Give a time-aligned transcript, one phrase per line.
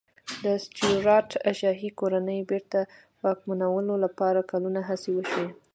[0.43, 1.29] د سټیوراټ
[1.59, 2.79] شاهي کورنۍ بېرته
[3.23, 5.49] واکمنولو لپاره کلونه هڅې وشوې.